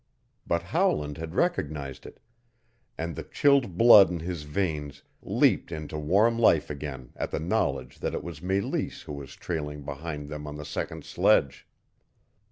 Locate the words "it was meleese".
8.15-9.03